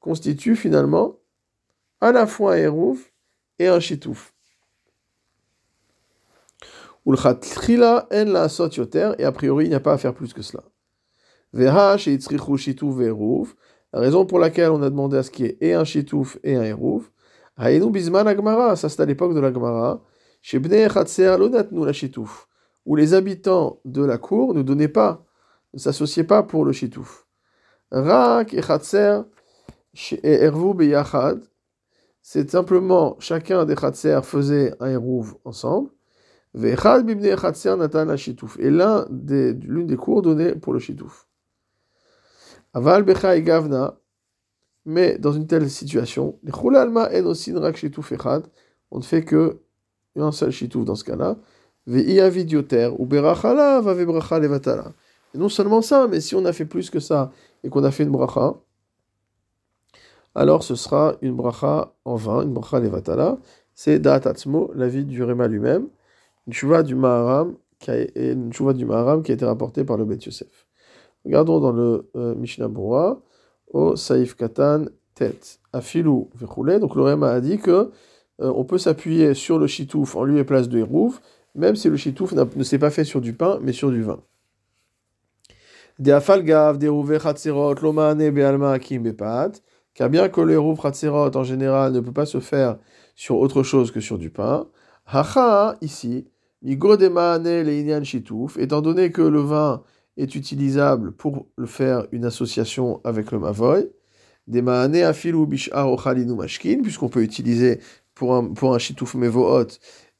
constitue 0.00 0.56
finalement 0.56 1.18
à 2.00 2.12
la 2.12 2.26
fois 2.26 2.54
un 2.54 2.58
Eruv 2.58 2.98
et 3.58 3.68
un 3.68 3.80
Shitouf. 3.80 4.34
Ulchat 7.06 7.38
en 8.10 8.24
la 8.24 8.48
sot 8.48 8.70
yoter, 8.70 9.12
et 9.18 9.24
a 9.24 9.30
priori 9.30 9.66
il 9.66 9.68
n'y 9.68 9.74
a 9.76 9.80
pas 9.80 9.92
à 9.92 9.98
faire 9.98 10.12
plus 10.12 10.32
que 10.32 10.42
cela. 10.42 10.64
La 13.92 14.00
raison 14.00 14.26
pour 14.26 14.40
laquelle 14.40 14.70
on 14.70 14.82
a 14.82 14.90
demandé 14.90 15.16
à 15.16 15.22
ce 15.22 15.30
qu'il 15.30 15.46
y 15.46 15.48
ait 15.48 15.58
et 15.60 15.74
un 15.74 15.84
chitouf 15.84 16.36
et 16.42 16.56
un 16.56 16.62
hérouf, 16.62 17.12
bisman 17.56 18.26
agmara, 18.26 18.74
ça 18.74 18.88
c'est 18.88 19.00
à 19.00 19.06
l'époque 19.06 19.34
de 19.34 19.40
la 19.40 19.52
Gemara, 19.52 20.02
chez 20.42 20.58
Bnei 20.58 20.88
nous 21.70 21.84
la 21.84 21.92
chitouf, 21.92 22.48
où 22.84 22.96
les 22.96 23.14
habitants 23.14 23.80
de 23.84 24.04
la 24.04 24.18
cour 24.18 24.52
ne 24.54 24.62
donnaient 24.62 24.88
pas, 24.88 25.24
ne 25.72 25.78
s'associaient 25.78 26.24
pas 26.24 26.42
pour 26.42 26.64
le 26.64 26.72
chitouf. 26.72 27.25
Rak 27.96 28.52
et 28.52 28.62
Chatser 28.62 29.20
et 30.22 30.44
Ervu 30.44 30.74
beyachad, 30.74 31.42
c'est 32.20 32.50
simplement 32.50 33.16
chacun 33.18 33.64
des 33.64 33.74
Chatser 33.74 34.20
faisait 34.22 34.74
un 34.80 34.90
hérouv 34.90 35.36
ensemble. 35.44 35.90
Vechad 36.52 37.06
bibnei 37.06 37.36
Chatser 37.36 37.74
natan 37.76 38.04
la 38.04 38.16
chitouf, 38.16 38.58
et 38.58 38.70
l'un 38.70 39.06
des, 39.10 39.54
l'une 39.54 39.86
des 39.86 39.96
cours 39.96 40.22
donnait 40.22 40.54
pour 40.54 40.72
le 40.72 40.78
chitouf. 40.78 41.26
Aval 42.74 43.02
becha 43.04 43.36
et 43.36 43.42
gavna, 43.42 43.98
mais 44.84 45.16
dans 45.18 45.32
une 45.32 45.46
telle 45.46 45.70
situation, 45.70 46.38
les 46.42 46.52
chulalma 46.52 47.08
en 47.10 47.26
osin 47.26 47.58
rak 47.58 47.76
shituf 47.76 48.12
echad, 48.12 48.46
on 48.90 48.98
ne 48.98 49.04
fait 49.04 49.24
que 49.24 49.60
un 50.16 50.32
seul 50.32 50.50
shituf 50.50 50.84
dans 50.84 50.94
ce 50.94 51.04
cas-là, 51.04 51.36
ve'ia 51.86 52.28
vidioter, 52.28 52.90
ou 52.98 53.06
berachala 53.06 53.80
va 53.80 53.94
vebracha 53.94 54.38
levatala. 54.38 54.92
Et 55.34 55.38
non 55.38 55.48
seulement 55.48 55.82
ça, 55.82 56.06
mais 56.08 56.20
si 56.20 56.34
on 56.34 56.44
a 56.44 56.52
fait 56.52 56.64
plus 56.64 56.90
que 56.90 57.00
ça 57.00 57.30
et 57.66 57.68
qu'on 57.68 57.82
a 57.82 57.90
fait 57.90 58.04
une 58.04 58.10
bracha, 58.10 58.54
alors 60.36 60.62
ce 60.62 60.76
sera 60.76 61.16
une 61.20 61.34
bracha 61.34 61.92
en 62.04 62.14
vain, 62.14 62.42
une 62.42 62.52
bracha 62.52 62.78
levatala. 62.78 63.38
C'est 63.74 63.98
da'atatzmo, 63.98 64.70
la 64.74 64.86
vie 64.86 65.04
du 65.04 65.22
Réma 65.24 65.48
lui-même, 65.48 65.88
une 66.46 66.52
chouva 66.52 66.82
du 66.84 66.94
Maharam, 66.94 67.56
qui 67.80 67.90
a, 67.90 68.04
du 68.04 68.50
qui 68.52 69.32
a 69.32 69.34
été 69.34 69.44
rapportée 69.44 69.84
par 69.84 69.96
le 69.96 70.04
Bet 70.04 70.18
Yosef. 70.24 70.66
Regardons 71.24 71.58
dans 71.58 71.72
le 71.72 72.08
euh, 72.14 72.34
Mishnah 72.36 72.68
Bora, 72.68 73.20
au 73.72 73.96
Saïf 73.96 74.36
Katan 74.36 74.84
Tet, 75.14 75.58
Afilou 75.72 76.30
Vechoulé. 76.36 76.78
Donc 76.78 76.94
le 76.94 77.02
Réma 77.02 77.30
a 77.30 77.40
dit 77.40 77.58
que 77.58 77.70
euh, 78.40 78.52
on 78.54 78.64
peut 78.64 78.78
s'appuyer 78.78 79.34
sur 79.34 79.58
le 79.58 79.66
chitouf 79.66 80.14
en 80.14 80.22
lieu 80.22 80.38
et 80.38 80.44
place 80.44 80.68
de 80.68 80.78
Hérouv, 80.78 81.18
même 81.56 81.74
si 81.74 81.90
le 81.90 81.96
chitouf 81.96 82.32
ne 82.32 82.62
s'est 82.62 82.78
pas 82.78 82.90
fait 82.90 83.04
sur 83.04 83.20
du 83.20 83.32
pain, 83.32 83.58
mais 83.60 83.72
sur 83.72 83.90
du 83.90 84.02
vin. 84.02 84.20
De 85.98 86.12
afalgav, 86.12 86.78
de 86.78 87.18
chatzerot, 87.18 87.74
lomane 87.82 88.30
bealma 88.30 88.78
car 89.94 90.10
bien 90.10 90.28
que 90.28 90.42
le 90.42 90.52
Hérouv 90.52 90.78
chatzerot 90.80 91.34
en 91.34 91.42
général 91.42 91.92
ne 91.92 92.00
peut 92.00 92.12
pas 92.12 92.26
se 92.26 92.38
faire 92.38 92.78
sur 93.14 93.38
autre 93.38 93.62
chose 93.62 93.90
que 93.90 94.00
sur 94.00 94.18
du 94.18 94.28
pain, 94.28 94.66
hacha 95.06 95.76
ici, 95.80 96.26
migodemane 96.62 97.62
le 97.62 97.72
inyan 97.72 98.04
chitouf, 98.04 98.58
étant 98.58 98.82
donné 98.82 99.10
que 99.10 99.22
le 99.22 99.40
vin 99.40 99.82
est 100.18 100.34
utilisable 100.34 101.12
pour 101.12 101.46
le 101.56 101.66
faire 101.66 102.06
une 102.12 102.24
association 102.24 103.00
avec 103.04 103.32
le 103.32 103.38
mavoy. 103.38 103.88
Des 104.46 104.62
maane 104.62 104.96
afilu 104.96 105.46
puisqu'on 105.46 107.08
peut 107.08 107.22
utiliser 107.22 107.80
pour 108.14 108.34
un, 108.34 108.44
pour 108.52 108.74
un 108.74 108.78
chitouf 108.78 109.14
mevohot 109.14 109.66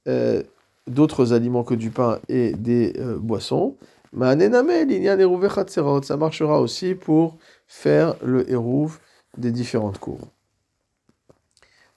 euh, 0.08 0.42
d'autres 0.86 1.32
aliments 1.32 1.64
que 1.64 1.74
du 1.74 1.90
pain 1.90 2.18
et 2.28 2.52
des 2.52 2.94
euh, 2.98 3.18
boissons. 3.18 3.76
Ça 4.18 6.16
marchera 6.16 6.60
aussi 6.60 6.94
pour 6.94 7.38
faire 7.66 8.16
le 8.24 8.50
eruv 8.50 8.98
des 9.36 9.50
différentes 9.50 9.98
cours. 9.98 10.28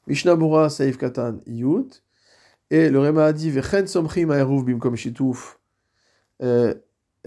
Mishnah 0.08 0.36
Bura 0.36 0.70
Saif 0.70 0.98
Katan 0.98 1.40
Yud, 1.46 1.94
et 2.72 2.90
le 2.90 3.00
Rema 3.00 3.26
a 3.26 3.34
dit 3.34 3.50
Vechen 3.52 3.88
somchim 3.88 4.32
eruv 4.32 4.66
bimkom 4.66 4.96
chitouf. 4.96 5.60
Euh, 6.42 6.74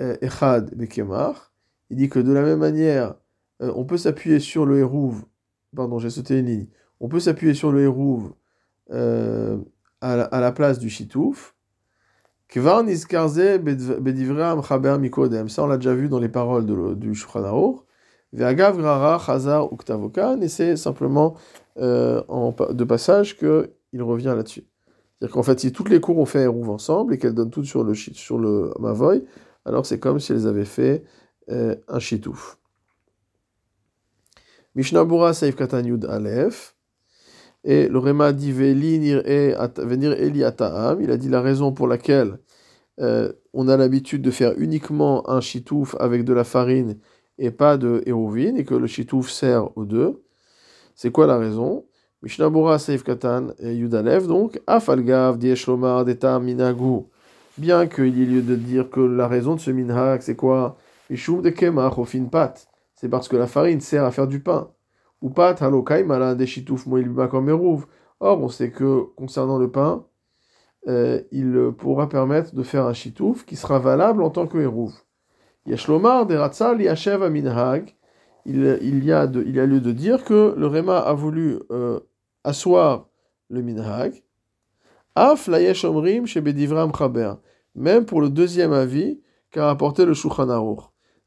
euh, 0.00 0.16
Echad 0.22 0.74
Bekemar. 0.74 1.52
Il 1.90 1.96
dit 1.96 2.08
que 2.08 2.18
de 2.18 2.32
la 2.32 2.42
même 2.42 2.60
manière, 2.60 3.14
euh, 3.60 3.72
on 3.76 3.84
peut 3.84 3.98
s'appuyer 3.98 4.40
sur 4.40 4.64
le 4.64 4.78
Hérouv, 4.78 5.24
pardon, 5.76 5.98
j'ai 5.98 6.08
sauté 6.08 6.38
une 6.38 6.46
ligne, 6.46 6.66
on 7.00 7.08
peut 7.08 7.20
s'appuyer 7.20 7.52
sur 7.52 7.70
le 7.70 7.82
Hérouv 7.82 8.32
euh, 8.90 9.58
à, 10.00 10.14
à, 10.14 10.40
la, 10.40 10.52
place 10.52 10.78
du 10.78 10.88
Chitouf. 10.88 11.54
Kvar 12.52 12.84
Nizkarze 12.84 13.58
Bedivram 13.58 14.62
Chaber 14.62 14.98
Mikodem. 14.98 15.48
Ça, 15.48 15.64
on 15.64 15.68
l'a 15.68 15.78
déjà 15.78 15.94
vu 15.94 16.10
dans 16.10 16.18
les 16.18 16.28
paroles 16.28 16.66
du 16.98 17.14
Shulchan 17.14 17.82
Ve'agav 18.34 18.76
Grara 18.76 19.18
Chazar 19.18 19.72
Uktavokan, 19.72 20.38
et 20.42 20.48
c'est 20.48 20.76
simplement 20.76 21.34
euh, 21.78 22.20
de 22.70 22.84
passage 22.84 23.38
qu'il 23.38 24.02
revient 24.02 24.34
là-dessus. 24.36 24.66
C'est-à-dire 25.18 25.34
qu'en 25.34 25.42
fait, 25.42 25.60
si 25.60 25.72
toutes 25.72 25.88
les 25.88 26.00
cours 26.00 26.18
ont 26.18 26.26
fait 26.26 26.42
Hérouv 26.42 26.68
ensemble 26.68 27.14
et 27.14 27.18
qu'elles 27.18 27.34
donnent 27.34 27.50
toutes 27.50 27.64
sur 27.64 27.84
le, 27.84 27.94
sur 27.94 28.36
le 28.36 28.74
Mavoy, 28.78 29.24
alors 29.64 29.86
c'est 29.86 29.98
comme 29.98 30.20
si 30.20 30.32
elles 30.32 30.46
avaient 30.46 30.66
fait 30.66 31.04
euh, 31.50 31.74
un 31.88 32.00
chitouf. 32.00 32.58
Mishnah 34.74 35.04
Bura 35.06 35.32
Saif 35.32 35.56
Katan 35.56 35.84
Yud. 35.84 36.06
Et 37.64 37.88
le 37.88 37.98
Réma 37.98 38.32
dit 38.32 38.52
venir 38.52 39.22
Eli 39.26 40.44
Ataam. 40.44 41.00
Il 41.00 41.10
a 41.10 41.16
dit 41.16 41.28
la 41.28 41.40
raison 41.40 41.72
pour 41.72 41.86
laquelle 41.86 42.38
euh, 43.00 43.32
on 43.52 43.68
a 43.68 43.76
l'habitude 43.76 44.22
de 44.22 44.30
faire 44.30 44.54
uniquement 44.58 45.28
un 45.30 45.40
chitouf 45.40 45.94
avec 46.00 46.24
de 46.24 46.32
la 46.32 46.44
farine 46.44 46.98
et 47.38 47.50
pas 47.50 47.76
de 47.76 48.02
hérovine, 48.06 48.56
et 48.56 48.64
que 48.64 48.74
le 48.74 48.86
chitouf 48.86 49.30
sert 49.30 49.76
aux 49.76 49.84
deux. 49.84 50.22
C'est 50.94 51.10
quoi 51.10 51.26
la 51.26 51.38
raison? 51.38 51.86
Mishnah 52.22 52.50
Bura 52.50 52.78
Saif 52.78 53.02
Katan 53.02 53.48
Yud 53.60 53.94
Aleph, 53.94 54.26
donc 54.26 54.60
Afalgav 54.66 55.38
Dieshlomar 55.38 56.04
Deta 56.04 56.38
Minagu 56.38 57.04
bien 57.58 57.86
qu'il 57.86 58.18
y 58.18 58.22
ait 58.22 58.26
lieu 58.26 58.42
de 58.42 58.56
dire 58.56 58.90
que 58.90 59.00
la 59.00 59.28
raison 59.28 59.54
de 59.54 59.60
ce 59.60 59.70
minhag, 59.70 60.20
c'est 60.22 60.36
quoi? 60.36 60.76
De. 61.10 61.16
C'est 62.94 63.08
parce 63.08 63.28
que 63.28 63.36
la 63.36 63.46
farine 63.46 63.80
sert 63.80 64.04
à 64.04 64.10
faire 64.10 64.26
du 64.26 64.40
pain. 64.40 64.70
Ou 65.22 65.30
comme 67.28 67.48
Or, 68.24 68.40
on 68.40 68.48
sait 68.48 68.70
que 68.70 69.00
concernant 69.16 69.58
le 69.58 69.70
pain, 69.70 70.04
euh, 70.88 71.20
il 71.32 71.72
pourra 71.76 72.08
permettre 72.08 72.54
de 72.54 72.62
faire 72.62 72.86
un 72.86 72.92
chitouf 72.92 73.44
qui 73.44 73.56
sera 73.56 73.78
valable 73.78 74.22
en 74.22 74.30
tant 74.30 74.46
que 74.46 74.58
hérouv. 74.58 74.92
Yashlomar 75.66 76.26
de 76.26 76.36
ratzal 76.36 76.82
yashev 76.82 77.28
minhag. 77.30 77.94
Il, 78.44 78.64
y 78.64 78.68
a 78.68 78.76
il 78.82 79.54
y 79.54 79.60
a 79.60 79.66
lieu 79.66 79.80
de 79.80 79.92
dire 79.92 80.24
que 80.24 80.54
le 80.56 80.66
Réma 80.66 80.98
a 80.98 81.12
voulu 81.12 81.60
euh, 81.70 82.00
asseoir 82.42 83.08
le 83.48 83.62
minhag 83.62 84.24
Af 85.14 85.48
omrim 85.48 86.24
bedivram 86.24 86.92
chaber. 86.92 87.34
Même 87.76 88.04
pour 88.04 88.20
le 88.20 88.30
deuxième 88.30 88.72
avis 88.72 89.20
qu'a 89.50 89.66
rapporté 89.66 90.04
le 90.04 90.14
Shulchan 90.14 90.48
Aruch. 90.48 90.80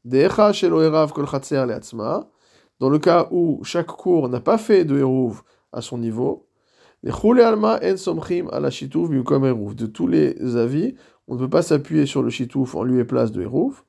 Decha 0.04 0.52
shelo 0.52 0.82
erav 0.82 1.12
kol 1.12 1.24
leatzma. 1.24 2.28
Dans 2.78 2.90
le 2.90 2.98
cas 2.98 3.28
où 3.30 3.60
chaque 3.64 3.86
cours 3.86 4.28
n'a 4.28 4.40
pas 4.40 4.58
fait 4.58 4.84
de 4.84 4.98
hérouv 4.98 5.42
à 5.72 5.80
son 5.80 5.98
niveau. 5.98 6.46
De 7.02 7.10
tous 9.86 10.06
les 10.06 10.56
avis, 10.56 10.94
on 11.28 11.34
ne 11.34 11.38
peut 11.38 11.48
pas 11.48 11.62
s'appuyer 11.62 12.06
sur 12.06 12.22
le 12.22 12.30
shitouf 12.30 12.74
en 12.74 12.82
lieu 12.82 13.00
et 13.00 13.04
place 13.04 13.32
de 13.32 13.42
hérouv. 13.42 13.82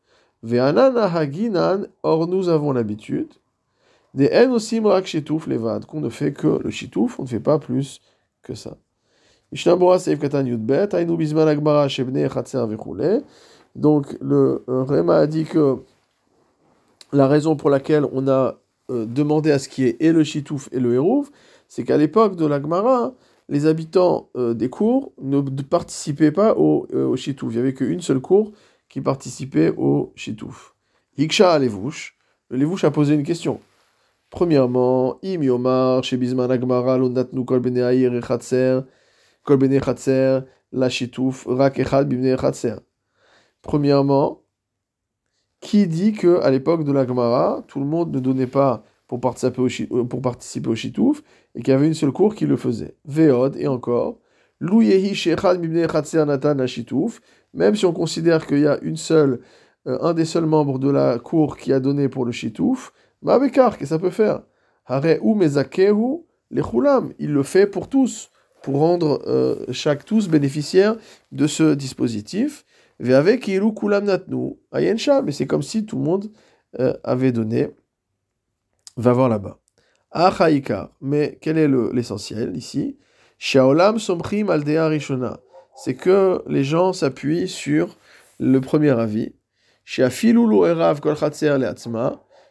Or 2.04 2.28
nous 2.28 2.50
avons 2.50 2.72
l'habitude. 2.72 3.34
Des 4.14 4.30
en 4.34 4.52
osim 4.52 4.86
rak 4.86 5.06
shitouf. 5.06 5.50
Qu'on 5.88 6.00
ne 6.00 6.10
fait 6.10 6.34
que 6.34 6.60
le 6.64 6.70
shitouf, 6.70 7.20
on 7.20 7.24
ne 7.24 7.28
fait 7.28 7.40
pas 7.40 7.60
plus 7.60 8.00
que 8.42 8.54
ça. 8.56 8.78
Donc 13.76 14.18
le 14.22 14.64
Réma 14.68 15.18
a 15.18 15.28
dit 15.28 15.46
que 15.46 15.78
la 17.14 17.28
raison 17.28 17.56
pour 17.56 17.70
laquelle 17.70 18.06
on 18.12 18.28
a 18.28 18.58
euh, 18.90 19.06
demander 19.06 19.52
à 19.52 19.60
ce 19.60 19.68
qui 19.68 19.84
est 19.84 20.02
et 20.02 20.12
le 20.12 20.24
chitouf 20.24 20.70
et 20.72 20.80
le 20.80 20.94
hérouf, 20.94 21.32
c'est 21.68 21.84
qu'à 21.84 21.98
l'époque 21.98 22.36
de 22.36 22.46
la 22.46 22.62
Gemara, 22.62 23.14
les 23.50 23.66
habitants 23.66 24.30
euh, 24.36 24.54
des 24.54 24.70
cours 24.70 25.14
ne 25.22 25.42
participaient 25.42 26.32
pas 26.32 26.56
au, 26.58 26.88
euh, 26.94 27.16
chitouf. 27.16 27.54
Il 27.54 27.56
n'y 27.56 27.62
avait 27.62 27.74
qu'une 27.74 28.02
seule 28.02 28.22
cour 28.22 28.52
qui 28.90 29.02
participait 29.02 29.74
au 29.76 30.14
chitouf. 30.16 30.76
Hiksha 31.18 31.54
a 31.54 31.60
levouch. 31.60 32.18
Le 32.50 32.58
levouch 32.58 32.84
a 32.84 32.92
posé 32.92 33.16
une 33.16 33.24
question. 33.24 33.60
Premièrement, 34.30 35.20
im 35.24 35.42
yomar 35.42 36.04
shebizman 36.04 36.52
agmara 36.52 36.98
kol 39.44 39.82
chatser, 39.84 40.40
la 40.72 40.90
chitouf, 40.90 41.46
rak 41.48 41.82
chatser. 41.84 42.76
Premièrement, 43.62 44.42
qui 45.60 45.88
dit 45.88 46.14
que 46.14 46.40
à 46.42 46.52
l'époque 46.52 46.84
de 46.84 46.92
la 46.92 47.06
Gemara, 47.06 47.64
tout 47.68 47.80
le 47.80 47.86
monde 47.86 48.14
ne 48.14 48.20
donnait 48.20 48.48
pas 48.48 48.84
pour 49.08 49.20
participer 49.20 49.62
au, 49.62 49.68
euh, 49.68 50.04
pour 50.04 50.22
participer 50.22 50.70
au 50.70 50.76
chitouf 50.76 51.24
et 51.56 51.62
qu'il 51.62 51.72
y 51.72 51.76
avait 51.76 51.88
une 51.88 51.94
seule 51.94 52.12
cour 52.12 52.36
qui 52.36 52.46
le 52.46 52.58
faisait. 52.58 52.96
Veod 53.06 53.56
et 53.58 53.68
encore, 53.68 54.20
même 57.54 57.76
si 57.76 57.86
on 57.86 57.94
considère 57.94 58.48
qu'il 58.48 58.60
y 58.60 58.68
a 58.68 58.80
une 58.82 58.98
seule, 58.98 59.40
euh, 59.88 59.98
un 60.02 60.14
des 60.14 60.26
seuls 60.26 60.46
membres 60.46 60.80
de 60.80 60.90
la 60.90 61.20
cour 61.20 61.58
qui 61.58 61.72
a 61.74 61.80
donné 61.80 62.10
pour 62.10 62.26
le 62.26 62.32
chitouf, 62.32 62.92
ma 63.22 63.40
bekar, 63.40 63.78
qu'est-ce 63.78 63.90
que 63.92 63.96
ça 63.96 64.00
peut 64.00 64.10
faire? 64.10 64.42
Ou 65.22 65.36
mezakehu 65.36 66.24
les 66.50 66.62
il 67.20 67.34
le 67.34 67.44
fait 67.44 67.68
pour 67.68 67.90
tous, 67.90 68.32
pour 68.64 68.80
rendre 68.80 69.22
euh, 69.28 69.66
chaque 69.72 70.06
tous 70.06 70.30
bénéficiaire 70.30 70.96
de 71.32 71.46
ce 71.46 71.74
dispositif. 71.74 72.66
Mais 73.00 73.14
c'est 75.32 75.48
comme 75.48 75.62
si 75.62 75.86
tout 75.86 75.98
le 75.98 76.04
monde 76.04 76.32
euh, 76.80 76.94
avait 77.04 77.32
donné. 77.32 77.70
Va 78.96 79.14
voir 79.14 79.30
là-bas. 79.30 79.60
Mais 81.02 81.38
quel 81.42 81.58
est 81.58 81.68
le- 81.68 81.92
l'essentiel 81.94 82.56
ici? 82.58 82.98
Shaolam 83.38 84.00
somchim 84.00 84.50
aldea 84.50 84.88
rishona. 84.88 85.40
C'est 85.76 85.94
que 85.94 86.42
les 86.48 86.64
gens 86.64 86.92
s'appuient 86.94 87.48
sur 87.48 87.98
le 88.40 88.60
premier 88.62 88.90
avis. 88.90 89.34
Erav 89.98 91.00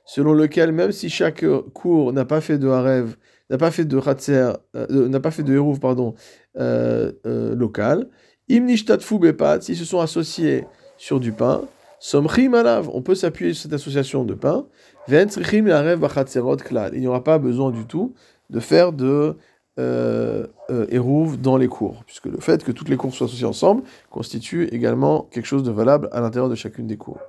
selon 0.09 0.33
lequel 0.33 0.73
même 0.73 0.93
si 0.93 1.11
chaque 1.11 1.45
cours 1.75 2.13
n'a 2.13 2.25
pas 2.25 2.41
fait 2.41 2.59
de 2.59 2.69
harev, 2.69 3.17
n'a 3.51 3.59
pas 3.59 3.71
fait 3.71 3.85
de 3.85 4.01
chatzer, 4.01 4.53
euh, 4.77 5.09
n'a 5.09 5.21
pas 5.21 5.33
fait 5.33 5.43
de 5.43 5.53
hérouv, 5.55 5.81
pardon, 5.81 6.15
euh, 6.59 7.13
euh, 7.27 7.55
local, 7.55 8.09
s'ils 8.49 9.77
se 9.77 9.85
sont 9.85 10.01
associés 10.01 10.65
sur 10.97 11.21
du 11.21 11.33
pain, 11.33 11.63
somchim 11.99 12.55
alav, 12.55 12.89
on 12.93 13.03
peut 13.03 13.15
s'appuyer 13.15 13.53
sur 13.55 13.63
cette 13.65 13.73
association 13.73 14.25
de 14.25 14.35
pain. 14.35 14.67
Il 15.09 17.01
n'y 17.01 17.07
aura 17.07 17.25
pas 17.25 17.39
besoin 17.39 17.71
du 17.71 17.87
tout 17.87 18.15
de 18.51 18.61
faire 18.61 18.93
de 18.93 19.37
euh, 19.79 20.47
euh, 20.71 21.37
dans 21.37 21.59
les 21.59 21.69
cours, 21.69 22.03
puisque 22.07 22.25
le 22.27 22.39
fait 22.39 22.65
que 22.65 22.73
toutes 22.73 22.89
les 22.89 22.97
cours 22.97 23.15
soient 23.15 23.27
associées 23.27 23.45
ensemble 23.47 23.83
constitue 24.11 24.69
également 24.73 25.29
quelque 25.31 25.45
chose 25.45 25.63
de 25.63 25.71
valable 25.71 26.09
à 26.13 26.21
l'intérieur 26.23 26.49
de 26.49 26.55
chacune 26.55 26.87
des 26.87 26.97
cours. 26.97 27.21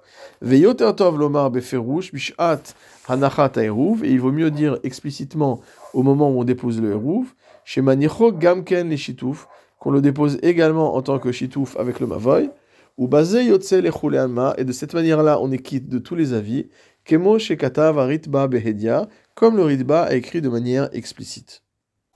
Ve'yoter 0.41 0.91
tov 0.95 1.19
lomar 1.19 1.51
beferush 1.51 2.13
bishat 2.13 2.61
hanachat 3.09 3.51
ha'hérouv, 3.57 4.05
et 4.05 4.11
il 4.11 4.21
vaut 4.21 4.31
mieux 4.31 4.49
dire 4.49 4.77
explicitement 4.83 5.59
au 5.93 6.03
moment 6.03 6.29
où 6.29 6.39
on 6.39 6.45
dépose 6.45 6.81
le 6.81 6.91
hérouv, 6.91 7.33
chez 7.65 7.81
manicho 7.81 8.31
gamken 8.31 8.89
les 8.89 8.97
shitouf, 8.97 9.49
qu'on 9.79 9.91
le 9.91 10.01
dépose 10.01 10.39
également 10.41 10.95
en 10.95 11.01
tant 11.01 11.19
que 11.19 11.31
shitouf 11.31 11.77
avec 11.77 11.99
le 11.99 12.07
mavoy, 12.07 12.49
ou 12.97 13.07
basé 13.07 13.45
yotse 13.45 13.73
les 13.73 14.17
alma, 14.17 14.53
et 14.57 14.65
de 14.65 14.71
cette 14.71 14.93
manière-là 14.93 15.39
on 15.41 15.51
est 15.51 15.61
quitte 15.61 15.89
de 15.89 15.99
tous 15.99 16.15
les 16.15 16.33
avis, 16.33 16.69
Kemo 17.05 17.39
shekatav 17.39 17.99
aritba 17.99 18.47
behedia, 18.47 19.07
comme 19.35 19.55
le 19.55 19.63
ritba 19.63 20.03
a 20.03 20.15
écrit 20.15 20.41
de 20.41 20.49
manière 20.49 20.89
explicite. 20.93 21.63